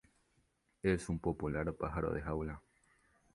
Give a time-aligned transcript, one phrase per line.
[0.81, 2.63] Es un popular pájaro de jaula.